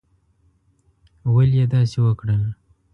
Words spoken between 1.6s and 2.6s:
یې داسي وکړل؟